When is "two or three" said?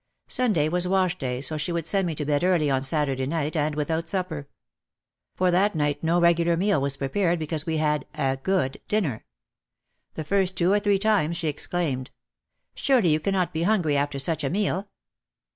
10.57-10.97